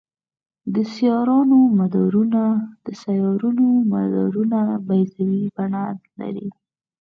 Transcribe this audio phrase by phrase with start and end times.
[0.73, 0.75] د
[3.01, 3.75] سیارونو
[4.19, 5.85] مدارونه بیضوي بڼه
[6.19, 6.47] لري.